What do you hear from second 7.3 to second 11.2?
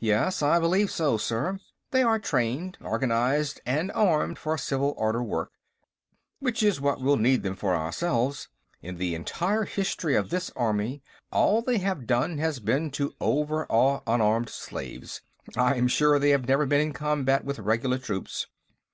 them for ourselves. In the entire history of this army,